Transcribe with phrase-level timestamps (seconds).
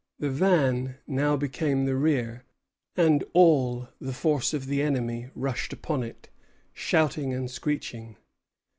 [0.17, 2.43] The van now became the rear,
[2.95, 6.27] and all the force of the enemy rushed upon it,
[6.73, 8.17] shouting and screeching.